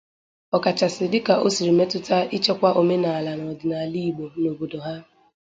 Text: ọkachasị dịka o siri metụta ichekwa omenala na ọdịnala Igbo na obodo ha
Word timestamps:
ọkachasị 0.55 1.05
dịka 1.11 1.33
o 1.45 1.47
siri 1.55 1.73
metụta 1.79 2.17
ichekwa 2.35 2.69
omenala 2.79 3.31
na 3.39 3.43
ọdịnala 3.51 3.97
Igbo 4.09 4.25
na 4.41 4.47
obodo 4.53 4.79
ha 4.85 4.95